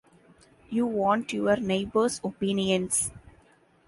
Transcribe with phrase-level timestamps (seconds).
[0.71, 3.11] You want your neighbours' opinions.